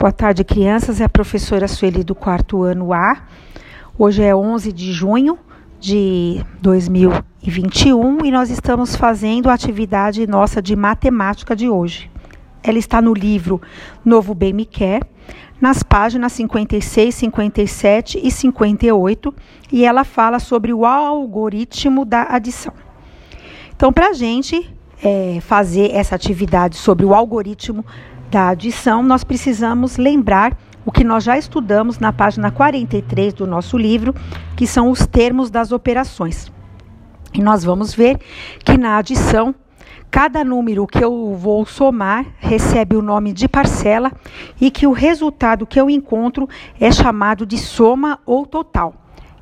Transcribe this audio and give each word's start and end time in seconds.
Boa 0.00 0.10
tarde, 0.10 0.42
crianças. 0.44 0.98
É 0.98 1.04
a 1.04 1.10
professora 1.10 1.68
Sueli 1.68 2.02
do 2.02 2.14
quarto 2.14 2.62
ano 2.62 2.90
A. 2.90 3.22
Hoje 3.98 4.22
é 4.22 4.34
11 4.34 4.72
de 4.72 4.94
junho 4.94 5.38
de 5.78 6.42
2021 6.62 8.24
e 8.24 8.30
nós 8.30 8.48
estamos 8.48 8.96
fazendo 8.96 9.50
a 9.50 9.52
atividade 9.52 10.26
nossa 10.26 10.62
de 10.62 10.74
matemática 10.74 11.54
de 11.54 11.68
hoje. 11.68 12.10
Ela 12.62 12.78
está 12.78 13.02
no 13.02 13.12
livro 13.12 13.60
Novo 14.02 14.34
Bem 14.34 14.54
Me 14.54 14.64
Quer, 14.64 15.02
nas 15.60 15.82
páginas 15.82 16.32
56, 16.32 17.14
57 17.14 18.20
e 18.24 18.30
58, 18.30 19.34
e 19.70 19.84
ela 19.84 20.02
fala 20.02 20.38
sobre 20.38 20.72
o 20.72 20.86
algoritmo 20.86 22.06
da 22.06 22.22
adição. 22.22 22.72
Então, 23.76 23.92
para 23.92 24.08
a 24.08 24.12
gente 24.14 24.66
é, 25.02 25.40
fazer 25.42 25.90
essa 25.92 26.14
atividade 26.14 26.76
sobre 26.76 27.04
o 27.04 27.14
algoritmo 27.14 27.84
da 28.30 28.48
adição, 28.48 29.02
nós 29.02 29.24
precisamos 29.24 29.96
lembrar 29.96 30.56
o 30.86 30.92
que 30.92 31.02
nós 31.02 31.24
já 31.24 31.36
estudamos 31.36 31.98
na 31.98 32.12
página 32.12 32.50
43 32.50 33.34
do 33.34 33.46
nosso 33.46 33.76
livro, 33.76 34.14
que 34.56 34.66
são 34.66 34.90
os 34.90 35.04
termos 35.04 35.50
das 35.50 35.72
operações. 35.72 36.50
E 37.34 37.42
nós 37.42 37.64
vamos 37.64 37.92
ver 37.92 38.18
que 38.64 38.78
na 38.78 38.98
adição, 38.98 39.54
cada 40.10 40.44
número 40.44 40.86
que 40.86 41.02
eu 41.02 41.34
vou 41.34 41.66
somar 41.66 42.24
recebe 42.38 42.96
o 42.96 43.02
nome 43.02 43.32
de 43.32 43.48
parcela 43.48 44.12
e 44.60 44.70
que 44.70 44.86
o 44.86 44.92
resultado 44.92 45.66
que 45.66 45.80
eu 45.80 45.90
encontro 45.90 46.48
é 46.78 46.90
chamado 46.92 47.44
de 47.44 47.58
soma 47.58 48.20
ou 48.24 48.46
total. 48.46 48.94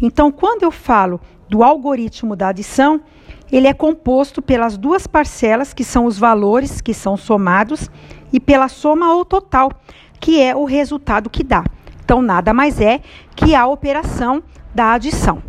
Então, 0.00 0.30
quando 0.30 0.62
eu 0.62 0.70
falo 0.70 1.20
do 1.48 1.62
algoritmo 1.62 2.36
da 2.36 2.48
adição, 2.48 3.00
ele 3.50 3.66
é 3.66 3.72
composto 3.72 4.42
pelas 4.42 4.76
duas 4.76 5.06
parcelas, 5.06 5.72
que 5.72 5.84
são 5.84 6.06
os 6.06 6.18
valores 6.18 6.80
que 6.80 6.94
são 6.94 7.16
somados, 7.16 7.90
e 8.32 8.40
pela 8.40 8.68
soma 8.68 9.14
ou 9.14 9.24
total, 9.24 9.70
que 10.20 10.42
é 10.42 10.56
o 10.56 10.64
resultado 10.64 11.30
que 11.30 11.44
dá. 11.44 11.64
Então, 12.04 12.20
nada 12.20 12.52
mais 12.52 12.80
é 12.80 13.00
que 13.34 13.54
a 13.54 13.66
operação 13.66 14.42
da 14.74 14.92
adição. 14.92 15.42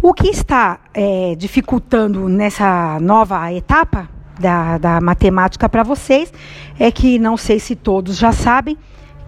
O 0.00 0.14
que 0.14 0.28
está 0.28 0.78
é, 0.94 1.34
dificultando 1.36 2.28
nessa 2.28 3.00
nova 3.00 3.52
etapa 3.52 4.08
da, 4.38 4.78
da 4.78 5.00
matemática 5.00 5.68
para 5.68 5.82
vocês 5.82 6.32
é 6.78 6.90
que, 6.92 7.18
não 7.18 7.36
sei 7.36 7.58
se 7.58 7.74
todos 7.74 8.16
já 8.16 8.30
sabem, 8.30 8.78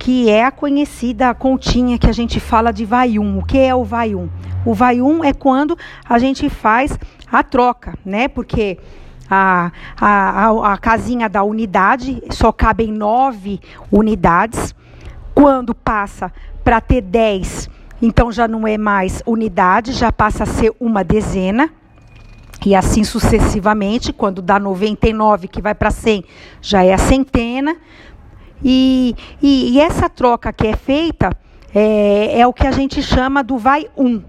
que 0.01 0.31
é 0.31 0.47
a 0.47 0.51
conhecida 0.51 1.35
continha 1.35 1.99
que 1.99 2.09
a 2.09 2.13
gente 2.13 2.41
fala 2.41 2.73
de 2.73 2.87
vai 2.87 3.19
um. 3.19 3.39
O 3.39 3.45
que 3.45 3.59
é 3.59 3.75
o 3.75 3.85
vai 3.85 4.15
um? 4.15 4.31
O 4.65 4.73
vai 4.73 4.99
um 4.99 5.23
é 5.23 5.35
quando 5.35 5.77
a 6.09 6.19
gente 6.19 6.49
faz 6.49 6.99
a 7.31 7.43
troca, 7.43 7.93
né? 8.03 8.27
Porque 8.27 8.79
a, 9.29 9.71
a, 10.01 10.73
a, 10.73 10.79
casinha 10.79 11.29
da 11.29 11.43
unidade 11.43 12.23
só 12.31 12.51
cabem 12.51 12.91
nove 12.91 13.61
unidades. 13.93 14.75
Quando 15.35 15.75
passa 15.75 16.33
para 16.65 16.81
ter 16.81 17.03
dez, 17.03 17.69
então 18.01 18.33
já 18.33 18.49
não 18.49 18.67
é 18.67 18.79
mais 18.79 19.23
unidade, 19.27 19.93
já 19.93 20.11
passa 20.11 20.45
a 20.45 20.47
ser 20.47 20.73
uma 20.81 21.05
dezena. 21.05 21.71
E 22.65 22.75
assim 22.75 23.05
sucessivamente, 23.05 24.15
quando 24.15 24.41
dá 24.41 24.59
99 24.59 25.49
que 25.49 25.61
vai 25.61 25.75
para 25.75 25.91
100, 25.91 26.25
já 26.61 26.83
é 26.83 26.93
a 26.93 26.99
centena. 26.99 27.77
E, 28.63 29.15
e, 29.43 29.73
e, 29.73 29.81
essa 29.81 30.09
troca 30.09 30.53
que 30.53 30.67
é 30.67 30.77
feita 30.77 31.31
é, 31.75 32.41
é 32.41 32.47
o 32.47 32.53
que 32.53 32.67
a 32.67 32.71
gente 32.71 33.03
chama 33.03 33.43
do 33.43 33.57
vai 33.57 33.87
um. 33.97 34.23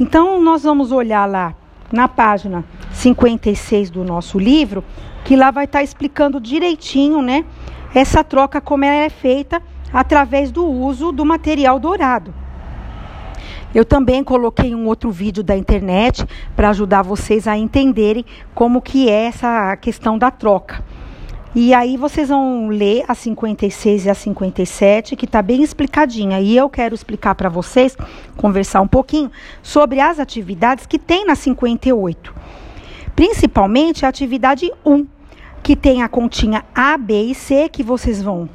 Então, 0.00 0.42
nós 0.42 0.64
vamos 0.64 0.92
olhar 0.92 1.26
lá 1.26 1.54
na 1.92 2.08
página 2.08 2.64
56 2.92 3.90
do 3.90 4.02
nosso 4.02 4.38
livro, 4.38 4.82
que 5.24 5.36
lá 5.36 5.50
vai 5.50 5.64
estar 5.64 5.78
tá 5.78 5.82
explicando 5.82 6.40
direitinho, 6.40 7.22
né, 7.22 7.44
essa 7.94 8.24
troca 8.24 8.60
como 8.60 8.84
ela 8.84 9.04
é 9.04 9.08
feita 9.08 9.62
através 9.92 10.50
do 10.50 10.64
uso 10.66 11.12
do 11.12 11.24
material 11.24 11.78
dourado. 11.78 12.34
Eu 13.74 13.84
também 13.84 14.24
coloquei 14.24 14.74
um 14.74 14.86
outro 14.86 15.10
vídeo 15.10 15.42
da 15.42 15.56
internet 15.56 16.26
para 16.54 16.70
ajudar 16.70 17.02
vocês 17.02 17.46
a 17.46 17.56
entenderem 17.56 18.24
como 18.54 18.80
que 18.80 19.08
é 19.08 19.26
essa 19.26 19.76
questão 19.76 20.16
da 20.16 20.30
troca. 20.30 20.82
E 21.58 21.72
aí 21.72 21.96
vocês 21.96 22.28
vão 22.28 22.68
ler 22.68 23.02
a 23.08 23.14
56 23.14 24.04
e 24.04 24.10
a 24.10 24.14
57, 24.14 25.16
que 25.16 25.24
está 25.24 25.40
bem 25.40 25.62
explicadinha. 25.62 26.38
E 26.38 26.54
eu 26.54 26.68
quero 26.68 26.94
explicar 26.94 27.34
para 27.34 27.48
vocês, 27.48 27.96
conversar 28.36 28.82
um 28.82 28.86
pouquinho, 28.86 29.32
sobre 29.62 29.98
as 29.98 30.20
atividades 30.20 30.84
que 30.84 30.98
tem 30.98 31.24
na 31.24 31.34
58. 31.34 32.34
Principalmente 33.14 34.04
a 34.04 34.10
atividade 34.10 34.70
1, 34.84 35.06
que 35.62 35.74
tem 35.74 36.02
a 36.02 36.10
continha 36.10 36.62
A, 36.74 36.98
B 36.98 37.22
e 37.22 37.34
C, 37.34 37.70
que 37.70 37.82
vocês 37.82 38.20
vão 38.20 38.50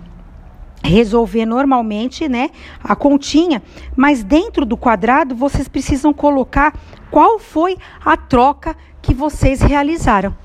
resolver 0.83 1.47
normalmente, 1.47 2.29
né, 2.29 2.51
a 2.83 2.95
continha, 2.95 3.63
mas 3.95 4.23
dentro 4.23 4.63
do 4.63 4.77
quadrado 4.77 5.33
vocês 5.33 5.67
precisam 5.67 6.13
colocar 6.13 6.79
qual 7.09 7.39
foi 7.39 7.79
a 8.05 8.15
troca 8.15 8.75
que 9.01 9.11
vocês 9.11 9.59
realizaram. 9.59 10.35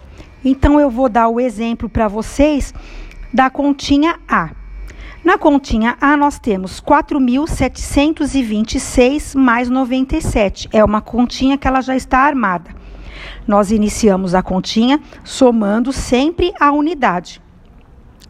Então, 0.48 0.78
eu 0.78 0.88
vou 0.88 1.08
dar 1.08 1.26
o 1.26 1.40
exemplo 1.40 1.88
para 1.88 2.06
vocês 2.06 2.72
da 3.34 3.50
continha 3.50 4.20
A. 4.28 4.50
Na 5.24 5.36
continha 5.36 5.96
A, 6.00 6.16
nós 6.16 6.38
temos 6.38 6.80
4.726 6.80 9.36
mais 9.36 9.68
97. 9.68 10.68
É 10.72 10.84
uma 10.84 11.00
continha 11.00 11.58
que 11.58 11.66
ela 11.66 11.80
já 11.80 11.96
está 11.96 12.20
armada. 12.20 12.70
Nós 13.44 13.72
iniciamos 13.72 14.36
a 14.36 14.42
continha 14.42 15.00
somando 15.24 15.92
sempre 15.92 16.52
a 16.60 16.70
unidade. 16.70 17.42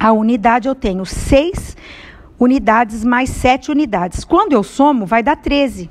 A 0.01 0.11
unidade 0.13 0.69
eu 0.69 0.75
tenho 0.75 1.05
6 1.05 1.77
unidades 2.41 3.05
mais 3.05 3.29
7 3.29 3.71
unidades. 3.71 4.25
Quando 4.25 4.55
eu 4.55 4.63
somo, 4.63 5.05
vai 5.05 5.23
dar 5.23 5.37
13. 5.37 5.91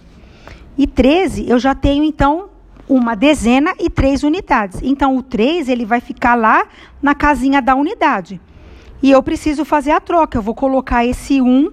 E 0.75 0.87
13 0.87 1.47
eu 1.47 1.59
já 1.59 1.75
tenho, 1.75 2.03
então, 2.03 2.49
uma 2.87 3.15
dezena 3.15 3.73
e 3.79 3.89
três 3.89 4.23
unidades. 4.23 4.79
Então, 4.83 5.17
o 5.17 5.23
3 5.23 5.69
ele 5.69 5.85
vai 5.85 5.99
ficar 5.99 6.35
lá 6.35 6.65
na 7.01 7.15
casinha 7.15 7.61
da 7.61 7.75
unidade. 7.75 8.39
E 9.01 9.11
eu 9.11 9.21
preciso 9.21 9.65
fazer 9.65 9.91
a 9.91 9.99
troca. 9.99 10.37
Eu 10.37 10.41
vou 10.41 10.55
colocar 10.55 11.05
esse 11.05 11.41
1 11.41 11.71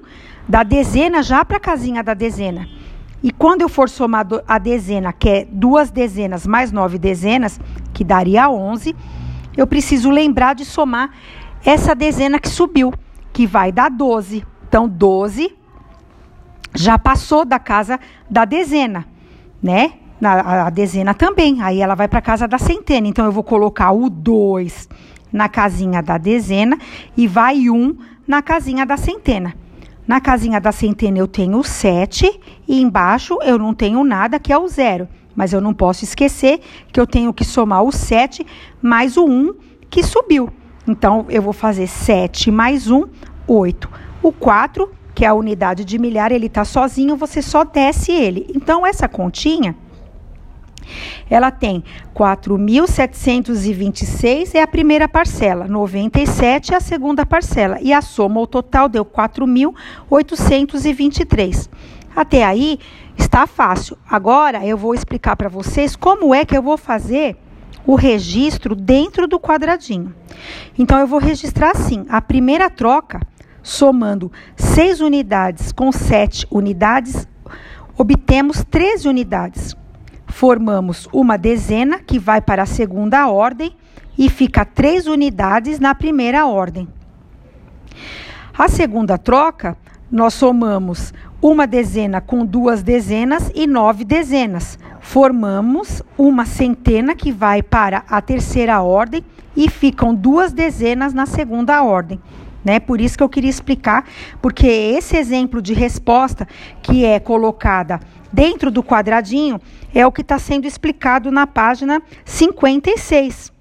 da 0.48 0.62
dezena 0.62 1.22
já 1.22 1.44
para 1.44 1.58
a 1.58 1.60
casinha 1.60 2.02
da 2.02 2.14
dezena. 2.14 2.68
E 3.22 3.30
quando 3.30 3.62
eu 3.62 3.68
for 3.68 3.88
somar 3.88 4.26
a 4.48 4.58
dezena, 4.58 5.12
que 5.12 5.28
é 5.28 5.44
duas 5.44 5.90
dezenas 5.90 6.46
mais 6.46 6.72
nove 6.72 6.98
dezenas, 6.98 7.60
que 7.92 8.02
daria 8.02 8.50
11, 8.50 8.96
eu 9.56 9.66
preciso 9.66 10.10
lembrar 10.10 10.54
de 10.54 10.64
somar 10.64 11.10
essa 11.64 11.94
dezena 11.94 12.40
que 12.40 12.48
subiu, 12.48 12.92
que 13.32 13.46
vai 13.46 13.70
dar 13.70 13.90
12. 13.90 14.44
Então, 14.66 14.88
12 14.88 15.56
já 16.74 16.98
passou 16.98 17.44
da 17.44 17.58
casa 17.58 18.00
da 18.28 18.44
dezena, 18.44 19.06
né? 19.62 19.92
Na, 20.22 20.66
a 20.66 20.70
dezena 20.70 21.12
também. 21.12 21.60
Aí 21.60 21.80
ela 21.80 21.96
vai 21.96 22.06
para 22.06 22.20
a 22.20 22.22
casa 22.22 22.46
da 22.46 22.56
centena. 22.56 23.08
Então 23.08 23.24
eu 23.26 23.32
vou 23.32 23.42
colocar 23.42 23.90
o 23.90 24.08
2 24.08 24.88
na 25.32 25.48
casinha 25.48 26.00
da 26.00 26.16
dezena 26.16 26.78
e 27.16 27.26
vai 27.26 27.68
um 27.68 27.96
na 28.26 28.40
casinha 28.40 28.86
da 28.86 28.96
centena. 28.96 29.52
Na 30.06 30.20
casinha 30.20 30.60
da 30.60 30.70
centena 30.70 31.18
eu 31.18 31.26
tenho 31.26 31.58
o 31.58 31.64
7 31.64 32.40
e 32.68 32.80
embaixo 32.80 33.36
eu 33.42 33.58
não 33.58 33.74
tenho 33.74 34.04
nada, 34.04 34.38
que 34.38 34.52
é 34.52 34.58
o 34.58 34.68
zero. 34.68 35.08
Mas 35.34 35.52
eu 35.52 35.60
não 35.60 35.74
posso 35.74 36.04
esquecer 36.04 36.60
que 36.92 37.00
eu 37.00 37.06
tenho 37.06 37.32
que 37.32 37.44
somar 37.44 37.82
o 37.82 37.90
7 37.90 38.46
mais 38.80 39.16
o 39.16 39.24
1 39.24 39.54
que 39.90 40.04
subiu. 40.04 40.48
Então 40.86 41.26
eu 41.28 41.42
vou 41.42 41.52
fazer 41.52 41.88
7 41.88 42.50
mais 42.50 42.88
1, 42.88 43.06
8. 43.48 43.90
O 44.22 44.30
4, 44.30 44.88
que 45.14 45.24
é 45.24 45.28
a 45.28 45.34
unidade 45.34 45.84
de 45.84 45.98
milhar, 45.98 46.30
ele 46.30 46.46
está 46.46 46.64
sozinho, 46.64 47.16
você 47.16 47.42
só 47.42 47.64
desce 47.64 48.12
ele. 48.12 48.46
Então 48.54 48.86
essa 48.86 49.08
continha 49.08 49.74
ela 51.28 51.50
tem 51.50 51.82
4.726 52.14 54.54
é 54.54 54.62
a 54.62 54.66
primeira 54.66 55.08
parcela, 55.08 55.66
97 55.66 56.74
é 56.74 56.76
a 56.76 56.80
segunda 56.80 57.26
parcela 57.26 57.78
e 57.80 57.92
a 57.92 58.00
soma 58.00 58.40
o 58.40 58.46
total 58.46 58.88
deu 58.88 59.04
4.823. 59.04 61.68
Até 62.14 62.44
aí 62.44 62.78
está 63.16 63.46
fácil. 63.46 63.96
Agora 64.08 64.64
eu 64.66 64.76
vou 64.76 64.94
explicar 64.94 65.36
para 65.36 65.48
vocês 65.48 65.96
como 65.96 66.34
é 66.34 66.44
que 66.44 66.56
eu 66.56 66.62
vou 66.62 66.76
fazer 66.76 67.36
o 67.86 67.94
registro 67.94 68.74
dentro 68.74 69.26
do 69.26 69.40
quadradinho. 69.40 70.14
Então 70.78 70.98
eu 70.98 71.06
vou 71.06 71.18
registrar 71.18 71.70
assim: 71.70 72.04
a 72.08 72.20
primeira 72.20 72.68
troca, 72.68 73.20
somando 73.62 74.30
6 74.56 75.00
unidades 75.00 75.72
com 75.72 75.90
7 75.90 76.46
unidades, 76.50 77.26
obtemos 77.96 78.62
13 78.70 79.08
unidades 79.08 79.74
formamos 80.32 81.08
uma 81.12 81.36
dezena 81.36 82.00
que 82.00 82.18
vai 82.18 82.40
para 82.40 82.62
a 82.62 82.66
segunda 82.66 83.28
ordem 83.28 83.72
e 84.18 84.28
fica 84.28 84.64
três 84.64 85.06
unidades 85.06 85.78
na 85.78 85.94
primeira 85.94 86.46
ordem. 86.46 86.88
A 88.56 88.68
segunda 88.68 89.18
troca, 89.18 89.76
nós 90.10 90.34
somamos 90.34 91.12
uma 91.40 91.66
dezena 91.66 92.20
com 92.20 92.44
duas 92.44 92.82
dezenas 92.82 93.50
e 93.54 93.66
nove 93.66 94.04
dezenas. 94.04 94.78
Formamos 95.00 96.02
uma 96.16 96.44
centena 96.44 97.14
que 97.14 97.30
vai 97.30 97.62
para 97.62 98.04
a 98.08 98.20
terceira 98.20 98.80
ordem 98.80 99.24
e 99.54 99.68
ficam 99.68 100.14
duas 100.14 100.52
dezenas 100.52 101.12
na 101.12 101.26
segunda 101.26 101.82
ordem. 101.82 102.20
Né? 102.64 102.78
Por 102.78 103.00
isso 103.00 103.16
que 103.16 103.22
eu 103.24 103.28
queria 103.28 103.50
explicar, 103.50 104.04
porque 104.40 104.66
esse 104.66 105.16
exemplo 105.16 105.60
de 105.60 105.74
resposta 105.74 106.46
que 106.80 107.04
é 107.04 107.18
colocada 107.18 108.00
dentro 108.32 108.70
do 108.70 108.82
quadradinho 108.82 109.60
é 109.94 110.06
o 110.06 110.12
que 110.12 110.22
está 110.22 110.38
sendo 110.38 110.66
explicado 110.66 111.30
na 111.30 111.46
página 111.46 112.00
56 112.24 113.52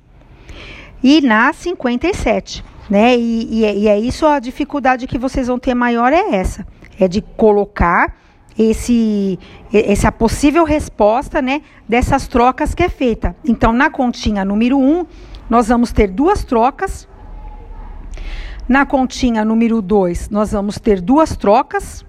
e 1.04 1.22
na 1.22 1.52
57. 1.52 2.64
Né? 2.90 3.18
E, 3.18 3.60
e, 3.60 3.66
é, 3.66 3.76
e 3.76 3.88
é 3.88 4.00
isso 4.00 4.26
a 4.26 4.40
dificuldade 4.40 5.08
que 5.08 5.18
vocês 5.18 5.48
vão 5.48 5.58
ter 5.58 5.74
maior 5.74 6.14
é 6.14 6.36
essa, 6.36 6.68
é 7.00 7.08
de 7.08 7.22
colocar 7.22 8.16
esse 8.58 9.40
essa 9.74 10.12
possível 10.12 10.66
resposta, 10.66 11.42
né, 11.42 11.62
dessas 11.88 12.28
trocas 12.28 12.76
que 12.76 12.84
é 12.84 12.90
feita. 12.90 13.36
Então, 13.46 13.72
na 13.72 13.90
continha 13.90 14.44
número 14.44 14.78
1, 14.78 14.82
um, 14.82 15.06
nós 15.50 15.70
vamos 15.70 15.92
ter 15.92 16.08
duas 16.08 16.44
trocas. 16.44 17.08
Na 18.68 18.86
continha 18.86 19.44
número 19.44 19.82
2, 19.82 20.30
nós 20.30 20.52
vamos 20.52 20.80
ter 20.80 21.02
duas 21.02 21.36
trocas. 21.36 22.06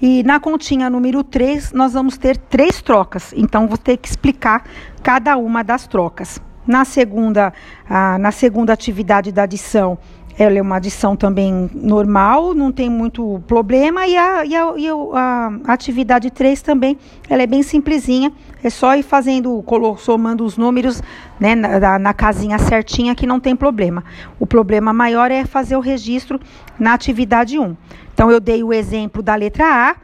E 0.00 0.22
na 0.22 0.38
continha 0.38 0.88
número 0.88 1.24
3, 1.24 1.72
nós 1.72 1.94
vamos 1.94 2.16
ter 2.16 2.36
três 2.36 2.80
trocas. 2.80 3.32
Então, 3.36 3.66
vou 3.66 3.76
ter 3.78 3.96
que 3.96 4.08
explicar 4.08 4.64
cada 5.02 5.36
uma 5.36 5.64
das 5.64 5.86
trocas. 5.86 6.40
Na 6.66 6.84
segunda, 6.84 7.52
ah, 7.88 8.18
na 8.18 8.30
segunda 8.30 8.72
atividade 8.72 9.32
da 9.32 9.42
adição, 9.42 9.98
ela 10.38 10.56
é 10.56 10.62
uma 10.62 10.76
adição 10.76 11.16
também 11.16 11.68
normal, 11.74 12.54
não 12.54 12.70
tem 12.70 12.88
muito 12.88 13.42
problema. 13.48 14.06
E 14.06 14.16
a, 14.16 14.44
e 14.46 14.54
a, 14.54 14.72
e 14.76 14.88
a, 14.88 15.52
a 15.66 15.72
atividade 15.72 16.30
3 16.30 16.62
também, 16.62 16.96
ela 17.28 17.42
é 17.42 17.46
bem 17.46 17.60
simplesinha. 17.64 18.32
É 18.62 18.70
só 18.70 18.94
ir 18.94 19.02
fazendo, 19.02 19.64
somando 19.98 20.44
os 20.44 20.56
números 20.56 21.02
né, 21.40 21.56
na, 21.56 21.98
na 21.98 22.14
casinha 22.14 22.56
certinha 22.56 23.16
que 23.16 23.26
não 23.26 23.40
tem 23.40 23.56
problema. 23.56 24.04
O 24.38 24.46
problema 24.46 24.92
maior 24.92 25.32
é 25.32 25.44
fazer 25.44 25.76
o 25.76 25.80
registro 25.80 26.40
na 26.78 26.94
atividade 26.94 27.58
1. 27.58 27.76
Então, 28.14 28.30
eu 28.30 28.38
dei 28.38 28.62
o 28.62 28.72
exemplo 28.72 29.20
da 29.22 29.34
letra 29.34 29.66
A, 29.66 29.96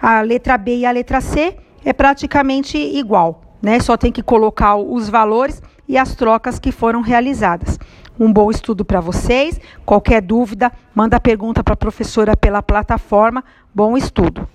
a 0.00 0.20
letra 0.22 0.56
B 0.56 0.78
e 0.78 0.86
a 0.86 0.90
letra 0.90 1.20
C 1.20 1.58
é 1.84 1.92
praticamente 1.92 2.78
igual. 2.78 3.42
Né? 3.60 3.80
Só 3.80 3.98
tem 3.98 4.10
que 4.10 4.22
colocar 4.22 4.76
os 4.76 5.10
valores 5.10 5.62
e 5.86 5.98
as 5.98 6.14
trocas 6.14 6.58
que 6.58 6.72
foram 6.72 7.02
realizadas. 7.02 7.78
Um 8.18 8.32
bom 8.32 8.50
estudo 8.50 8.84
para 8.84 9.00
vocês. 9.00 9.60
Qualquer 9.84 10.22
dúvida, 10.22 10.72
manda 10.94 11.18
pergunta 11.18 11.64
para 11.64 11.74
a 11.74 11.76
professora 11.76 12.36
pela 12.36 12.62
plataforma. 12.62 13.44
Bom 13.74 13.96
estudo. 13.96 14.48